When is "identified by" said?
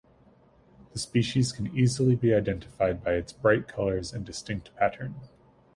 2.33-3.13